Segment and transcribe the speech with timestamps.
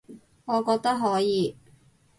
[0.45, 1.55] 我覺得可以